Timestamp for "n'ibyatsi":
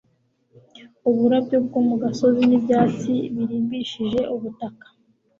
2.49-3.13